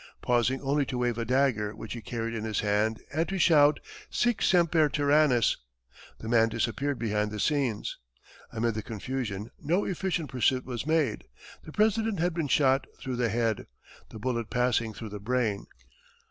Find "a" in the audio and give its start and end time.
1.19-1.25